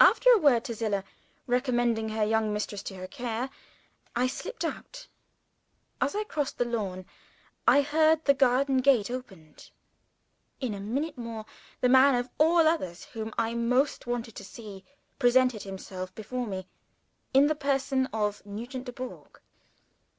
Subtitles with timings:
[0.00, 1.04] After a word to Zillah,
[1.46, 3.50] recommending her young mistress to her care,
[4.16, 5.06] I slipped out.
[6.00, 7.04] As I crossed the lawn,
[7.66, 9.68] I heard the garden gate opened.
[10.58, 11.44] In a minute more,
[11.82, 14.84] the man of all others whom I most wanted to see,
[15.18, 16.66] presented himself before me,
[17.34, 19.38] in the person of Nugent Dubourg.